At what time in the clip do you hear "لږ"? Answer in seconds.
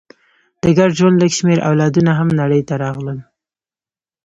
1.21-1.31